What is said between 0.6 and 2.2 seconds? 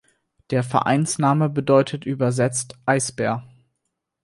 Vereinsname bedeutet